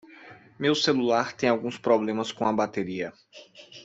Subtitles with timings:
[0.57, 3.13] Meu celular tem alguns problemas com a bateria.